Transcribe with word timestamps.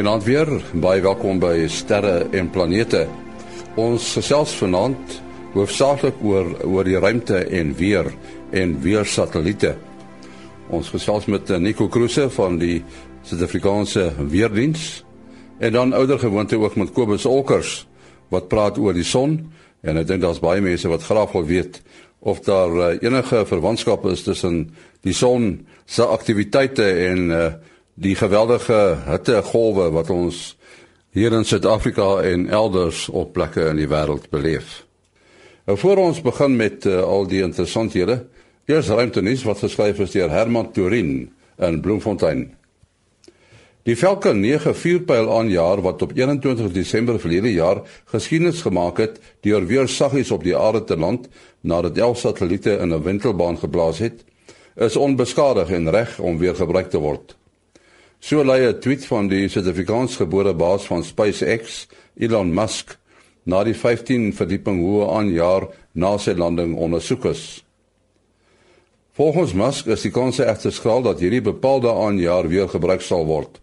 Goeienaand 0.00 0.24
weer. 0.24 0.48
Baie 0.80 1.02
welkom 1.04 1.42
by 1.42 1.66
Sterre 1.68 2.22
en 2.32 2.46
Planete. 2.48 3.02
Ons 3.76 4.06
gesels 4.16 4.54
vanaand 4.56 5.18
hoofsaaklik 5.52 6.22
oor 6.24 6.46
oor 6.64 6.88
die 6.88 6.96
ruimte 6.96 7.42
en 7.58 7.74
weer 7.76 8.08
en 8.56 8.72
weer 8.80 9.04
satelliete. 9.04 9.74
Ons 10.72 10.88
gesels 10.88 11.28
met 11.28 11.52
Nico 11.60 11.90
Kruse 11.92 12.30
van 12.32 12.56
die 12.56 12.78
Suid-Afrikaanse 13.28 14.06
Weerdiens 14.32 15.02
en 15.60 15.76
dan 15.76 15.92
ouer 15.92 16.16
gewoonte 16.18 16.56
ook 16.56 16.80
met 16.80 16.96
Kobus 16.96 17.28
Olkers 17.28 17.82
wat 18.32 18.48
praat 18.48 18.80
oor 18.80 18.96
die 18.96 19.04
son 19.04 19.36
en 19.84 20.00
ek 20.00 20.08
dink 20.08 20.24
daar's 20.24 20.40
baie 20.40 20.64
mense 20.64 20.88
wat 20.88 21.04
graag 21.04 21.36
wil 21.36 21.44
weet 21.44 21.82
of 22.24 22.40
daar 22.48 22.72
uh, 22.72 22.94
enige 23.04 23.44
verwantskap 23.52 24.08
is 24.08 24.24
tussen 24.24 24.70
die 25.04 25.12
son 25.12 25.58
se 25.84 26.08
aktiwiteite 26.08 26.88
en 26.88 27.28
uh, 27.28 27.50
die 27.94 28.14
geweldige 28.14 28.98
hittegolwe 29.06 29.90
wat 29.90 30.10
ons 30.10 30.56
hier 31.10 31.32
in 31.32 31.44
Suid-Afrika 31.44 32.20
en 32.22 32.46
elders 32.48 33.08
op 33.08 33.32
plekke 33.32 33.64
in 33.72 33.80
die 33.80 33.88
wêreld 33.90 34.30
beleef. 34.30 34.84
Nou 35.66 35.78
voor 35.78 35.96
ons 35.96 36.20
begin 36.22 36.56
met 36.56 36.86
uh, 36.86 37.02
al 37.02 37.26
die 37.26 37.42
interessanthede, 37.42 38.24
eers 38.70 38.88
ruimtenis 38.88 39.42
wat 39.46 39.58
geskryf 39.58 39.98
is 39.98 40.14
deur 40.14 40.30
Herman 40.30 40.70
Turin 40.72 41.30
in 41.58 41.80
Bloemfontein. 41.80 42.48
Die 43.88 43.96
Falcon 43.96 44.40
9 44.40 44.74
vuurpyl 44.76 45.30
aanjaer 45.32 45.80
wat 45.82 46.02
op 46.02 46.12
21 46.14 46.72
Desember 46.72 47.20
verlede 47.20 47.52
jaar 47.52 47.80
geskiedenis 48.12 48.60
gemaak 48.62 49.00
het 49.00 49.18
deur 49.40 49.66
weer 49.66 49.88
saggies 49.88 50.30
op 50.30 50.44
die 50.44 50.56
aarde 50.56 50.84
te 50.84 50.96
land 50.96 51.28
nadat 51.60 51.98
11 51.98 52.18
satelliete 52.18 52.76
in 52.76 52.92
'n 52.92 53.02
wentelbaan 53.02 53.58
geblaas 53.58 53.98
het, 53.98 54.24
is 54.76 54.96
onbeskadig 54.96 55.70
en 55.70 55.90
reg 55.90 56.18
om 56.18 56.38
weer 56.38 56.54
gebruik 56.54 56.90
te 56.90 56.98
word. 56.98 57.39
So 58.20 58.44
lei 58.44 58.68
'n 58.68 58.78
tweet 58.78 59.06
van 59.06 59.28
die 59.28 59.48
Suid-Afrikaans 59.48 60.16
gebore 60.16 60.54
baas 60.54 60.84
van 60.84 61.04
SpaceX, 61.04 61.86
Elon 62.16 62.52
Musk, 62.54 62.98
na 63.42 63.64
die 63.64 63.74
15 63.74 64.34
verdieping 64.36 64.82
hoë 64.84 65.08
aanjaar 65.16 65.68
na 65.92 66.18
sy 66.18 66.34
landing 66.36 66.76
ondersoek 66.76 67.24
is. 67.24 67.64
Volgens 69.12 69.52
Musk 69.52 69.86
is 69.86 70.02
die 70.02 70.10
kans 70.10 70.38
egter 70.38 70.72
skraal 70.72 71.02
dat 71.02 71.20
hierdie 71.20 71.40
bepaalde 71.40 71.88
aanjaar 71.88 72.48
weer 72.48 72.68
gebruik 72.68 73.00
sal 73.00 73.24
word. 73.24 73.60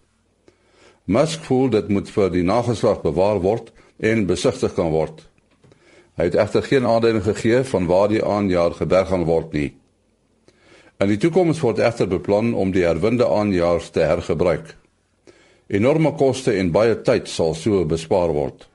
Musk 1.05 1.43
voel 1.43 1.69
dit 1.69 1.87
moet 1.89 2.09
vir 2.09 2.29
die 2.29 2.43
nageslag 2.43 3.01
bewaar 3.01 3.39
word 3.39 3.71
en 3.99 4.25
besigtig 4.25 4.73
kan 4.73 4.89
word. 4.89 5.21
Hy 6.17 6.23
het 6.23 6.35
egter 6.35 6.63
geen 6.63 6.85
aanduiding 6.85 7.23
gegee 7.23 7.63
van 7.63 7.85
waar 7.85 8.09
die 8.09 8.25
aanjaar 8.25 8.73
geberg 8.73 9.07
gaan 9.07 9.23
word 9.23 9.53
nie. 9.53 9.75
In 10.97 11.11
die 11.11 11.19
toekoms 11.21 11.59
word 11.61 11.77
egter 11.77 12.07
beplan 12.09 12.55
om 12.57 12.71
die 12.73 12.81
herwinde 12.81 13.27
aanjaars 13.29 13.91
te 13.93 14.01
hergebruik. 14.01 14.71
Enorme 15.69 16.15
koste 16.17 16.55
en 16.57 16.71
baie 16.73 16.95
tyd 17.05 17.29
sal 17.29 17.53
so 17.53 17.83
bespaar 17.85 18.33
word. 18.33 18.65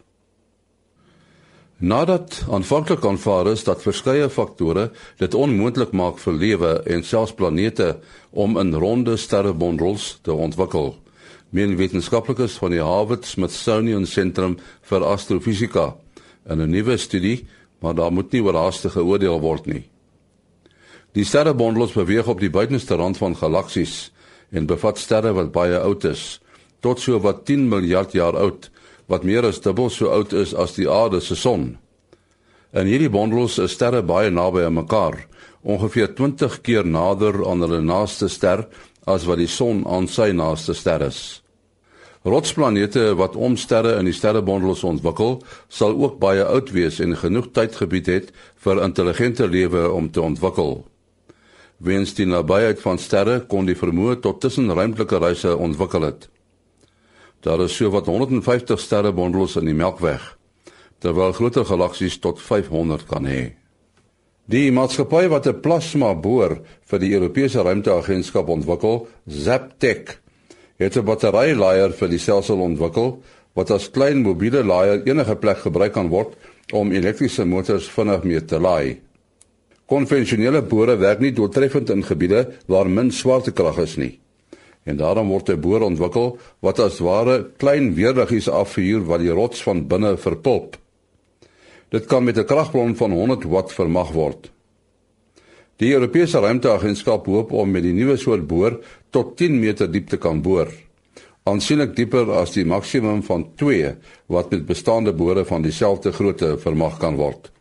Nadat 1.83 2.45
aanvanklik 2.47 3.03
aanvaar 3.09 3.51
is 3.57 3.65
dat 3.67 3.83
verskeie 3.83 4.29
faktore 4.31 4.93
dit 5.19 5.35
onmoontlik 5.35 5.91
maak 5.99 6.23
vir 6.23 6.39
lewe 6.39 6.73
en 6.95 7.03
selfs 7.03 7.35
planete 7.35 7.97
om 8.31 8.55
in 8.61 8.71
ronde 8.79 9.17
sterrebondels 9.19 10.21
te 10.23 10.31
ontwikkel, 10.31 10.93
meen 11.51 11.75
wetenskaplikes 11.81 12.55
van 12.63 12.77
die 12.77 12.85
Harvard 12.87 13.27
Smithsonian 13.27 14.07
Sentrum 14.07 14.61
vir 14.87 15.11
Astrofisika 15.11 15.97
in 16.47 16.61
'n 16.61 16.71
nuwe 16.71 16.97
studie, 16.97 17.49
maar 17.81 17.95
daar 17.95 18.13
moet 18.13 18.33
nie 18.33 18.43
oorhaastig 18.43 18.93
geoordeel 18.93 19.41
word 19.41 19.67
nie. 19.67 19.92
Die 21.13 21.25
sterrebondels 21.29 21.93
beweeg 21.93 22.29
op 22.29 22.39
die 22.41 22.51
buitenste 22.51 22.97
rand 22.97 23.19
van 23.21 23.35
galaksies 23.37 24.11
en 24.49 24.65
bevat 24.69 24.97
sterre 25.01 25.35
wat 25.37 25.51
baie 25.53 25.77
oud 25.77 26.07
is, 26.09 26.41
tot 26.81 27.01
so 27.01 27.19
wat 27.21 27.45
10 27.49 27.67
miljard 27.69 28.15
jaar 28.17 28.37
oud, 28.41 28.71
wat 29.13 29.27
meer 29.29 29.45
as 29.45 29.61
dubbel 29.61 29.91
so 29.93 30.09
oud 30.09 30.33
is 30.33 30.55
as 30.57 30.73
die 30.79 30.89
aarde 30.89 31.21
se 31.21 31.37
son. 31.37 31.75
In 32.73 32.89
hierdie 32.89 33.13
bondels 33.13 33.59
is 33.61 33.75
sterre 33.77 34.01
baie 34.01 34.31
naby 34.33 34.65
aan 34.65 34.79
mekaar, 34.79 35.19
ongeveer 35.61 36.15
20 36.17 36.61
keer 36.65 36.89
nader 36.89 37.43
aan 37.45 37.61
hulle 37.61 37.83
naaste 37.85 38.31
ster 38.33 38.65
as 39.05 39.27
wat 39.29 39.43
die 39.43 39.51
son 39.51 39.83
aan 39.85 40.09
sy 40.09 40.31
naaste 40.33 40.73
ster 40.73 41.05
is. 41.05 41.43
Rotsplanete 42.25 43.11
wat 43.19 43.37
om 43.37 43.59
sterre 43.61 43.99
in 43.99 44.09
die 44.09 44.17
sterrebondels 44.17 44.85
ontwikkel, 44.87 45.43
sal 45.69 45.93
ook 45.93 46.17
baie 46.23 46.45
oud 46.47 46.73
wees 46.73 47.03
en 47.05 47.19
genoeg 47.21 47.51
tydgebied 47.53 48.09
het 48.09 48.33
vir 48.65 48.81
intelligente 48.81 49.51
lewe 49.51 49.91
om 49.91 50.09
te 50.09 50.23
ontwikkel. 50.23 50.81
Weens 51.83 52.13
die 52.15 52.29
nabyheid 52.31 52.79
van 52.79 53.01
sterre 53.03 53.41
kon 53.51 53.67
die 53.67 53.75
vermoë 53.75 54.21
tot 54.23 54.39
tussenruimtelike 54.45 55.19
reise 55.19 55.57
ontwikkel 55.59 56.07
het. 56.07 56.29
Daar 57.43 57.65
is 57.65 57.75
sowat 57.75 58.07
150 58.07 58.79
sterrebondels 58.79 59.57
in 59.59 59.67
die 59.67 59.75
Melkweg, 59.75 60.23
terwyl 61.03 61.35
groter 61.35 61.67
galaksies 61.67 62.21
tot 62.23 62.39
500 62.39 63.09
kan 63.11 63.27
hê. 63.27 63.43
Die 64.47 64.71
maatskappy 64.71 65.27
wat 65.33 65.47
'n 65.47 65.61
plasma 65.61 66.15
boor 66.15 66.61
vir 66.87 66.99
die 66.99 67.13
Europese 67.15 67.63
Ruimteagentskap 67.63 68.49
ontwikkel, 68.49 69.09
Zaptec, 69.27 70.19
het 70.79 70.97
'n 70.97 71.05
batterylaaier 71.05 71.93
vir 71.93 72.09
die 72.09 72.19
stelsel 72.19 72.61
ontwikkel 72.61 73.23
wat 73.55 73.71
as 73.71 73.91
klein 73.91 74.23
mobiele 74.23 74.63
laaier 74.65 75.03
enige 75.07 75.37
plek 75.37 75.59
gebruik 75.59 75.93
kan 75.93 76.09
word 76.09 76.37
om 76.73 76.93
elektriese 76.93 77.45
motors 77.45 77.91
vinnig 77.91 78.23
mee 78.23 78.45
te 78.45 78.61
laai. 78.61 79.01
Konvensionele 79.93 80.63
bore 80.65 80.95
werk 80.97 81.21
nie 81.21 81.35
doeltreffend 81.37 81.91
in 81.93 82.01
gebiede 82.09 82.47
waar 82.73 82.89
min 82.89 83.11
swaartekrag 83.13 83.77
is 83.83 83.99
nie. 84.01 84.15
En 84.89 84.97
daarom 84.97 85.29
word 85.29 85.51
'n 85.51 85.61
boor 85.61 85.83
ontwikkel 85.85 86.39
wat 86.61 86.79
as 86.79 86.99
ware 86.99 87.51
klein 87.59 87.93
weerliggies 87.95 88.49
afvuur 88.49 89.05
wat 89.05 89.21
die 89.21 89.35
rots 89.41 89.63
van 89.63 89.87
binne 89.87 90.17
verpulp. 90.17 90.79
Dit 91.91 92.07
kan 92.07 92.25
met 92.25 92.39
'n 92.39 92.45
kragbron 92.45 92.97
van 92.97 93.13
100 93.13 93.45
watt 93.45 93.73
vermag 93.73 94.13
word. 94.13 94.51
Die 95.77 95.93
Europese 95.93 96.41
Ruimteagentskap 96.41 97.27
hoop 97.27 97.53
om 97.53 97.71
met 97.71 97.83
die 97.83 97.93
nuwe 97.93 98.17
soort 98.17 98.47
boor 98.47 98.81
tot 99.11 99.37
10 99.37 99.61
meter 99.61 99.91
diep 99.91 100.09
te 100.09 100.17
kan 100.17 100.43
boor. 100.43 100.69
Aansienlik 101.45 101.97
dieper 101.97 102.31
as 102.31 102.53
die 102.53 102.65
maksimum 102.65 103.23
van 103.23 103.51
2 103.57 103.95
wat 104.27 104.51
met 104.51 104.67
bestaande 104.67 105.13
bore 105.13 105.45
van 105.45 105.63
dieselfde 105.63 106.13
grootte 106.13 106.59
vermag 106.59 106.99
kan 106.99 107.17
word. 107.17 107.52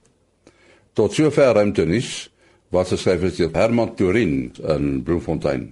Tot 0.93 1.13
sover 1.15 1.53
ruimte 1.55 1.85
nis 1.85 2.29
wat 2.71 2.91
geskryf 2.91 3.23
is 3.29 3.37
deur 3.37 3.53
Herman 3.55 3.95
Turin 3.95 4.51
in 4.73 5.03
Bloemfontein. 5.03 5.69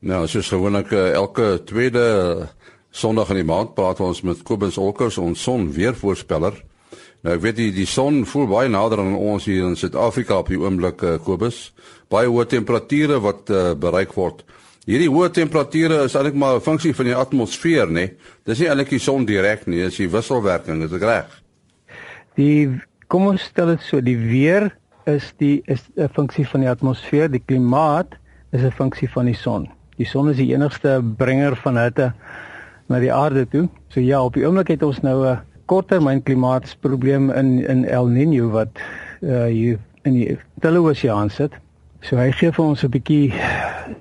Nou, 0.00 0.24
soos 0.26 0.48
gewoonlik 0.48 0.92
eh, 0.96 1.12
elke 1.12 1.60
tweede 1.68 2.48
Sondag 2.90 3.30
in 3.30 3.38
die 3.38 3.46
maand 3.46 3.76
praat 3.76 4.00
ons 4.02 4.22
met 4.26 4.40
Kobus 4.42 4.78
Olkers 4.80 5.18
ons 5.22 5.38
son 5.38 5.68
weervoorspeller. 5.70 6.56
Nou 7.22 7.34
ek 7.36 7.42
weet 7.44 7.58
die 7.60 7.68
die 7.74 7.86
son 7.86 8.24
voel 8.26 8.48
baie 8.50 8.70
nader 8.72 9.02
aan 9.02 9.14
ons 9.14 9.46
hier 9.46 9.68
in 9.68 9.76
Suid-Afrika 9.78 10.40
op 10.40 10.50
die 10.50 10.58
oomblik 10.58 11.04
uh, 11.06 11.18
Kobus. 11.22 11.68
Baie 12.10 12.26
hoë 12.26 12.48
temperature 12.50 13.20
wat 13.22 13.52
uh, 13.54 13.76
bereik 13.78 14.16
word. 14.16 14.42
Hierdie 14.88 15.10
hoë 15.12 15.30
temperature 15.36 16.00
is 16.08 16.16
eintlik 16.18 16.38
maar 16.40 16.58
'n 16.58 16.66
funksie 16.66 16.94
van 16.96 17.06
die 17.06 17.14
atmosfeer, 17.14 17.86
né? 17.86 17.92
Nee? 17.92 18.14
Dis 18.44 18.58
nie 18.58 18.68
eintlik 18.72 18.90
die 18.96 19.04
son 19.04 19.26
direk 19.28 19.66
nie, 19.66 19.84
dis 19.84 20.00
die 20.00 20.10
wisselwerking, 20.10 20.82
is 20.82 20.90
dit 20.90 21.02
reg? 21.02 21.28
Die 22.34 22.80
kom 23.10 23.26
ons 23.26 23.42
stel 23.50 23.72
dit 23.74 23.82
so, 23.82 23.98
die 24.04 24.18
weer 24.18 24.70
is 25.10 25.32
die 25.42 25.62
is 25.66 25.82
'n 25.96 26.08
funksie 26.14 26.46
van 26.46 26.60
die 26.60 26.70
atmosfeer, 26.70 27.28
die 27.28 27.42
klimaat 27.44 28.14
is 28.52 28.62
'n 28.62 28.70
funksie 28.70 29.08
van 29.10 29.26
die 29.26 29.34
son. 29.34 29.68
Die 29.98 30.06
son 30.06 30.30
is 30.30 30.36
die 30.36 30.54
enigste 30.54 31.02
brenger 31.02 31.56
van 31.56 31.76
hitte 31.76 32.12
na 32.88 32.98
die 32.98 33.12
aarde 33.12 33.46
toe. 33.48 33.68
So 33.88 34.00
ja, 34.00 34.22
op 34.22 34.34
die 34.34 34.46
oomblik 34.46 34.68
het 34.68 34.82
ons 34.82 35.00
nou 35.02 35.26
'n 35.26 35.38
korttermyn 35.66 36.22
klimaatsprobleem 36.22 37.30
in 37.30 37.58
in 37.66 37.84
El 37.84 38.06
Niño 38.06 38.50
wat 38.50 38.78
uh 39.22 39.46
hier 39.46 39.78
in 40.04 40.14
die 40.14 40.38
Stille 40.58 40.80
Oseaan 40.80 41.30
sit. 41.30 41.52
So 42.00 42.16
hy 42.16 42.30
gee 42.32 42.52
vir 42.52 42.64
ons 42.64 42.84
'n 42.84 42.90
bietjie 42.90 43.32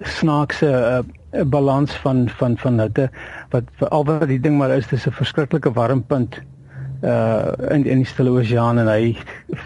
snaakse 0.02 0.70
'n 0.70 1.06
uh, 1.34 1.44
balans 1.46 1.96
van 2.04 2.30
van 2.30 2.58
van 2.58 2.80
hitte 2.80 3.10
wat 3.52 3.64
vir 3.80 3.90
al 3.90 4.06
wat 4.06 4.28
die 4.28 4.40
ding 4.40 4.58
maar 4.58 4.72
is 4.78 4.88
dis 4.88 5.08
'n 5.08 5.12
verskriklike 5.12 5.74
warmpunt 5.74 6.42
uh 7.04 7.72
in 7.72 7.86
in 7.86 8.02
die 8.04 8.06
Stille 8.06 8.30
Oseaan 8.30 8.80
en 8.80 8.88
hy 8.92 9.16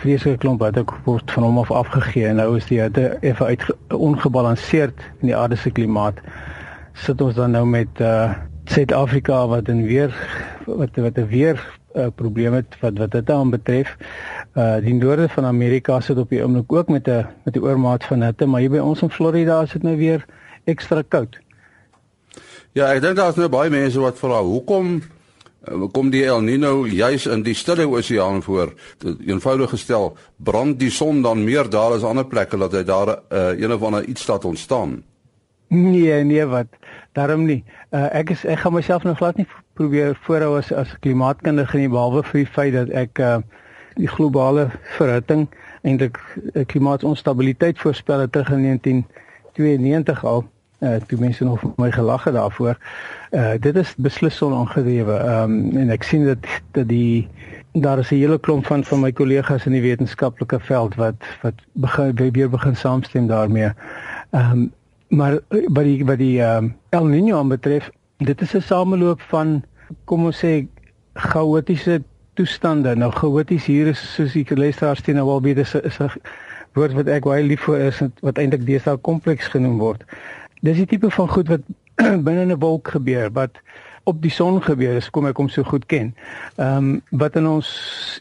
vreeslike 0.02 0.38
klomp 0.38 0.62
wat 0.62 0.78
ek 0.78 0.92
word 1.08 1.32
van 1.34 1.44
hom 1.44 1.58
af 1.58 1.72
afgegee 1.72 2.28
en 2.30 2.38
nou 2.38 2.58
is 2.58 2.68
die 2.70 2.82
hitte 2.82 3.18
effe 3.22 3.46
uit 3.46 3.64
ongebalanseerd 3.90 5.06
in 5.22 5.32
die 5.32 5.38
aarde 5.38 5.58
se 5.58 5.72
klimaat. 5.72 6.20
Sit 6.94 7.22
ons 7.22 7.36
dan 7.36 7.56
nou 7.58 7.66
met 7.66 8.02
uh 8.02 8.34
Suid-Afrika 8.66 9.42
wat 9.52 9.68
in 9.68 9.82
weer 9.84 10.14
wat 10.66 10.96
wat 10.96 11.18
'n 11.18 11.28
weer 11.28 11.60
uh, 11.96 12.08
probleem 12.16 12.54
het 12.54 12.78
wat 12.80 12.98
wat 12.98 13.12
dit 13.12 13.30
aan 13.30 13.50
betref. 13.50 13.98
Uh 14.54 14.78
die 14.78 14.94
noorde 14.94 15.30
van 15.30 15.46
Amerika 15.46 16.00
sit 16.00 16.18
op 16.18 16.30
die 16.30 16.44
oomblik 16.44 16.72
ook 16.74 16.88
met 16.88 17.08
'n 17.08 17.26
met 17.44 17.56
'n 17.56 17.64
oormaat 17.64 18.04
van 18.04 18.22
hitte 18.22 18.46
maar 18.46 18.60
hier 18.60 18.70
by 18.70 18.78
ons 18.78 19.02
in 19.02 19.10
Florida 19.10 19.62
is 19.62 19.72
dit 19.72 19.84
nou 19.84 19.98
weer 19.98 20.26
ekstra 20.64 21.02
koud. 21.08 21.40
Ja, 22.72 22.94
ek 22.94 23.02
dink 23.02 23.16
daar's 23.16 23.36
nou 23.36 23.50
baie 23.50 23.70
mense 23.70 24.00
wat 24.00 24.18
vra 24.18 24.42
hoekom 24.42 25.02
kom 25.92 26.10
die 26.12 26.24
El 26.26 26.42
Nino 26.44 26.86
juis 26.88 27.26
in 27.26 27.44
die 27.44 27.56
Stille 27.56 27.88
Oseaan 27.88 28.44
voor. 28.44 28.74
Eenvoudig 29.26 29.70
gestel, 29.70 30.12
brand 30.38 30.80
die 30.80 30.92
son 30.92 31.22
dan 31.22 31.44
meer 31.44 31.70
daar 31.70 31.96
as 31.96 32.04
ander 32.04 32.26
plekke 32.28 32.58
dat 32.58 32.76
hy 32.76 32.84
daar 32.84 33.08
uh, 33.08 33.60
een 33.60 33.74
of 33.74 33.84
ander 33.84 34.06
iets 34.06 34.22
staat 34.22 34.46
ontstaan. 34.46 35.04
Nee, 35.68 36.24
nee 36.24 36.46
wat. 36.46 36.68
Daarom 37.12 37.46
nie. 37.46 37.64
Uh, 37.92 38.10
ek 38.14 38.30
is 38.36 38.44
ek 38.46 38.60
gaan 38.60 38.74
myself 38.74 39.04
nog 39.04 39.18
glad 39.18 39.38
nie 39.38 39.48
probeer 39.74 40.18
voorhou 40.26 40.58
as 40.58 40.72
as 40.72 40.92
klimaatkundige 41.02 41.78
nie 41.78 41.90
behalwe 41.90 42.24
vir 42.30 42.44
die 42.44 42.52
feit 42.54 42.74
dat 42.76 42.90
ek 42.94 43.20
uh, 43.20 43.38
die 43.98 44.10
globale 44.10 44.68
verhitting 44.98 45.48
eintlik 45.82 46.20
uh, 46.54 46.66
klimaatonstabiliteit 46.66 47.80
voorspel 47.80 48.26
het 48.26 48.32
terug 48.32 48.52
in 48.54 48.68
1992 48.68 50.26
al. 50.26 50.46
Uh, 50.84 50.96
toe 51.08 51.20
mense 51.20 51.44
nog 51.44 51.62
my 51.80 51.92
gelag 51.92 52.24
het 52.24 52.34
daarvoor. 52.34 52.78
Uh, 53.32 53.52
dit 53.60 53.76
is 53.76 53.94
beslis 53.96 54.42
onaangenewe. 54.42 55.14
Ehm 55.14 55.52
um, 55.52 55.78
en 55.78 55.90
ek 55.90 56.04
sien 56.04 56.26
dat 56.26 56.44
dat 56.72 56.88
die 56.88 57.28
daar 57.72 58.00
is 58.00 58.12
'n 58.12 58.16
hele 58.16 58.40
klomp 58.40 58.66
van 58.66 58.84
van 58.84 59.00
my 59.00 59.12
kollegas 59.12 59.66
in 59.66 59.72
die 59.72 59.82
wetenskaplike 59.82 60.60
veld 60.60 60.96
wat 60.96 61.24
wat 61.42 61.54
begin 61.72 62.32
weer 62.32 62.50
begin 62.50 62.76
saamstem 62.76 63.28
daarmee. 63.28 63.72
Ehm 64.30 64.52
um, 64.52 64.72
maar 65.08 65.34
eh, 65.34 65.68
wat 65.68 65.84
die 65.84 66.06
wat 66.06 66.18
die 66.18 66.42
ehm 66.42 66.64
um, 66.64 66.76
El 66.90 67.06
Niño 67.06 67.48
betref, 67.48 67.90
dit 68.18 68.42
is 68.42 68.54
'n 68.56 68.62
sameloop 68.62 69.22
van 69.22 69.64
kom 70.04 70.26
ons 70.26 70.46
sê 70.46 70.68
chaotiese 71.14 72.04
toestande. 72.34 72.96
Nou 72.96 73.12
chaoties 73.12 73.66
hier 73.66 73.88
is 73.88 74.14
soos 74.14 74.34
die 74.34 74.58
luisteraars 74.58 75.02
teen 75.02 75.16
nou 75.16 75.30
al 75.30 75.42
weet 75.42 75.58
is 75.58 75.76
'n 76.00 76.12
woord 76.74 76.94
wat 76.94 77.08
ek 77.08 77.24
baie 77.24 77.44
lief 77.44 77.62
vir 77.62 77.80
is 77.80 78.02
wat 78.22 78.38
eintlik 78.38 78.66
deesdae 78.66 78.98
kompleks 78.98 79.48
genoem 79.48 79.78
word. 79.78 80.04
Dis 80.64 80.80
die 80.80 80.88
tipe 80.88 81.10
van 81.12 81.28
goed 81.30 81.50
wat 81.52 81.66
binne 82.28 82.46
'n 82.46 82.60
wolk 82.60 82.88
gebeur 82.96 83.32
wat 83.36 83.60
op 84.04 84.22
die 84.22 84.32
son 84.32 84.62
gebeur, 84.64 84.94
dis 84.94 85.10
kom 85.10 85.28
ek 85.28 85.38
hom 85.40 85.50
so 85.50 85.64
goed 85.64 85.86
ken. 85.92 86.16
Ehm 86.56 86.78
um, 86.78 87.20
wat 87.24 87.36
in 87.40 87.48
ons 87.48 87.70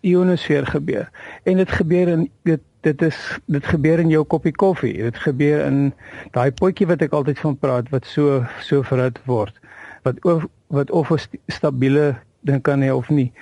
ionosfeer 0.03 0.67
gebeur. 0.67 1.11
En 1.43 1.57
dit 1.57 1.71
gebeur 1.71 2.09
in 2.09 2.31
dit 2.43 2.61
dit 2.83 3.03
is 3.03 3.19
dit 3.47 3.67
gebeur 3.67 3.99
in 3.99 4.11
jou 4.11 4.25
koppie 4.25 4.53
koffie. 4.53 4.95
Dit 5.03 5.19
gebeur 5.23 5.65
in 5.67 5.93
daai 6.35 6.51
potjie 6.51 6.87
wat 6.87 7.03
ek 7.03 7.15
altyd 7.15 7.39
van 7.39 7.57
praat 7.59 7.91
wat 7.95 8.07
so 8.07 8.43
so 8.61 8.83
verhit 8.83 9.21
word. 9.27 9.55
Wat 10.03 10.19
of, 10.25 10.47
wat 10.67 10.91
of 10.91 11.11
'n 11.11 11.19
stabiele 11.47 12.17
ding 12.41 12.63
kan 12.63 12.83
hê 12.83 12.91
of 12.91 13.09
nie. 13.11 13.33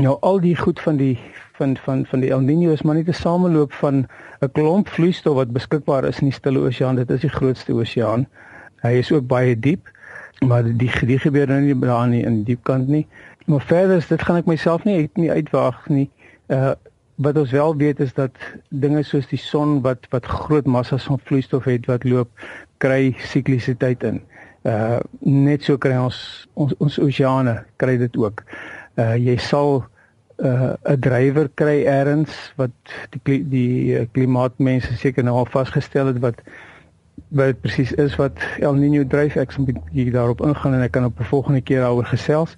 Nou 0.00 0.16
al 0.24 0.40
die 0.40 0.56
goed 0.56 0.80
van 0.80 0.96
die 0.96 1.18
van 1.60 1.76
van 1.84 2.06
van 2.08 2.20
die 2.20 2.30
El 2.32 2.40
Niño 2.40 2.72
is 2.72 2.82
maar 2.82 2.94
net 2.94 3.08
'n 3.08 3.12
sameloop 3.12 3.72
van 3.72 4.06
'n 4.40 4.52
klomp 4.52 4.88
vloeistof 4.88 5.34
wat 5.34 5.52
beskikbaar 5.52 6.04
is 6.04 6.20
in 6.20 6.32
die 6.32 6.34
Stille 6.34 6.58
Oseaan. 6.58 6.96
Dit 6.96 7.10
is 7.10 7.20
die 7.20 7.36
grootste 7.38 7.72
oseaan. 7.72 8.26
Hy 8.80 8.92
is 8.98 9.12
ook 9.12 9.26
baie 9.26 9.58
diep 9.58 9.90
maar 10.46 10.64
die 10.64 10.90
die 11.06 11.18
gebeur 11.18 11.46
nou 11.46 11.60
nie 11.60 11.78
daar 11.78 12.08
nie 12.08 12.22
in 12.24 12.42
die 12.44 12.58
kant 12.62 12.88
nie. 12.88 13.06
Maar 13.46 13.60
verder 13.60 13.96
is 13.96 14.08
dit 14.08 14.22
gaan 14.22 14.40
ek 14.40 14.48
myself 14.48 14.84
nie 14.84 14.96
uit 14.96 15.16
nie 15.16 15.30
uitwaag 15.30 15.88
nie. 15.88 16.08
Uh 16.48 16.72
wat 17.20 17.36
ons 17.36 17.50
wel 17.52 17.76
weet 17.76 17.98
is 18.00 18.14
dat 18.16 18.32
dinge 18.68 19.02
soos 19.04 19.26
die 19.28 19.38
son 19.38 19.82
wat 19.84 20.06
wat 20.08 20.24
groot 20.24 20.66
massas 20.66 21.04
van 21.04 21.20
vloeistof 21.24 21.66
het 21.68 21.86
wat 21.86 22.04
loop 22.04 22.30
kry 22.80 23.12
siklisiteit 23.18 24.02
in. 24.02 24.22
Uh 24.64 25.00
net 25.20 25.64
so 25.64 25.76
kry 25.76 25.98
ons 26.00 26.48
ons 26.54 26.72
ons 26.78 26.98
oseane 26.98 27.58
kry 27.76 27.98
dit 28.00 28.16
ook. 28.16 28.40
Uh 29.00 29.16
jy 29.16 29.36
sal 29.40 29.84
uh 30.40 30.72
'n 30.88 31.00
drywer 31.00 31.48
kry 31.54 31.84
eers 31.84 32.36
wat 32.56 32.72
die 33.24 33.40
die 33.54 34.06
klimaatmense 34.12 34.96
seker 34.96 35.24
nou 35.24 35.36
al 35.40 35.48
vasgestel 35.54 36.12
het 36.12 36.20
wat 36.24 36.42
wat 37.28 37.60
presies 37.60 37.92
is 37.92 38.16
wat 38.16 38.38
El 38.58 38.74
Niño 38.74 39.04
dryf. 39.06 39.36
Ek 39.36 39.52
sal 39.52 39.64
'n 39.64 39.72
bietjie 39.72 40.10
daarop 40.10 40.40
ingaan 40.40 40.74
en 40.74 40.82
ek 40.82 40.92
kan 40.92 41.04
op 41.04 41.20
'n 41.20 41.30
volgende 41.32 41.60
keer 41.60 41.80
daaroor 41.80 42.06
gesels. 42.06 42.56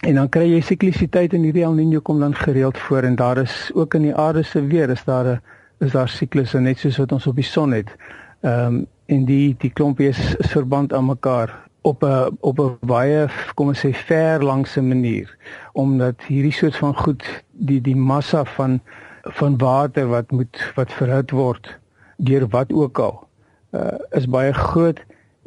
En 0.00 0.14
dan 0.14 0.28
kry 0.28 0.46
jy 0.48 0.60
siklisiteit 0.60 1.32
in 1.32 1.42
hierdie 1.42 1.64
El 1.64 1.74
Niño 1.74 2.00
kom 2.02 2.20
dan 2.20 2.34
gereeld 2.34 2.78
voor 2.78 3.02
en 3.02 3.16
daar 3.16 3.38
is 3.38 3.70
ook 3.74 3.94
in 3.94 4.02
die 4.02 4.14
aarde 4.14 4.42
se 4.42 4.66
weer 4.66 4.90
is 4.90 5.04
daar 5.04 5.26
'n 5.26 5.40
is 5.78 5.92
daar 5.92 6.08
siklusse 6.08 6.60
net 6.60 6.78
soos 6.78 6.96
wat 6.96 7.12
ons 7.12 7.26
op 7.26 7.34
die 7.34 7.44
son 7.44 7.72
het. 7.72 7.96
Ehm 8.40 8.66
um, 8.66 8.86
en 9.06 9.24
die 9.24 9.54
die 9.58 9.70
klompie 9.70 10.08
is, 10.08 10.34
is 10.36 10.50
verband 10.50 10.92
aan 10.92 11.06
mekaar 11.06 11.69
op 11.82 12.02
'n 12.04 12.36
op 12.40 12.58
'n 12.60 12.76
baie 12.86 13.28
kom 13.54 13.68
ons 13.68 13.86
sê 13.86 13.92
ver 13.94 14.44
langse 14.44 14.82
manier 14.82 15.36
omdat 15.72 16.22
hierdie 16.28 16.52
soort 16.52 16.76
van 16.76 16.96
goed 16.96 17.44
die 17.50 17.80
die 17.80 17.96
massa 17.96 18.44
van 18.44 18.80
van 19.22 19.58
water 19.58 20.08
wat 20.08 20.30
moet 20.30 20.72
wat 20.74 20.92
verhit 20.92 21.30
word 21.30 21.78
deur 22.16 22.48
wat 22.48 22.72
ook 22.72 22.98
al 22.98 23.28
uh, 23.70 23.98
is 24.10 24.26
baie 24.26 24.52
groot 24.52 25.00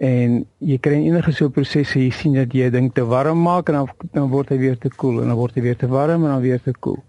en 0.04 0.40
jy 0.58 0.78
kry 0.82 0.98
in 0.98 1.14
enige 1.14 1.34
so 1.36 1.52
prosesse 1.54 2.00
jy 2.00 2.10
sien 2.12 2.34
dat 2.38 2.54
jy 2.56 2.70
ding 2.74 2.90
te 2.94 3.06
warm 3.06 3.44
maak 3.46 3.70
en 3.70 3.84
dan 3.84 4.10
dan 4.14 4.32
word 4.32 4.50
hy 4.50 4.58
weer 4.58 4.78
te 4.78 4.90
koel 4.90 5.22
en 5.22 5.30
dan 5.30 5.38
word 5.38 5.56
hy 5.56 5.62
weer 5.68 5.78
te 5.78 5.88
warm 5.88 6.26
en 6.26 6.34
dan 6.34 6.42
weer 6.42 6.62
te 6.62 6.74
koel. 6.80 7.00